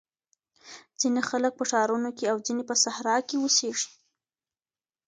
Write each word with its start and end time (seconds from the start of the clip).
ځینې 0.99 1.21
خلګ 1.29 1.53
په 1.59 1.63
ښارونو 1.69 2.09
کي 2.17 2.23
او 2.31 2.37
ځینې 2.45 2.63
په 2.69 2.75
صحرا 2.83 3.17
کي 3.27 3.35
اوسېږي. 3.39 3.89